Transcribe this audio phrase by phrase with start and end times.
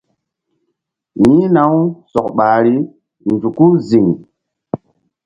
[1.23, 2.75] Yi̧hna-u sɔk ɓahri
[3.33, 4.07] nzuku ziŋ.